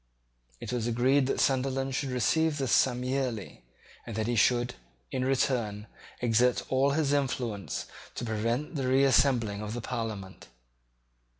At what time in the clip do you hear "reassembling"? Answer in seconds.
8.87-9.61